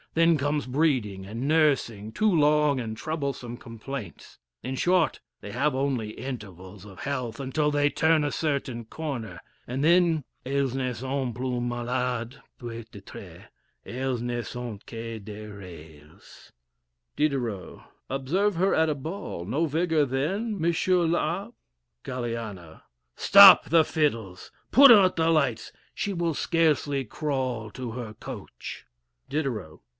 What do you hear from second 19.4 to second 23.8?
no vigor, then, M. l'Abbe? Galiana. Stop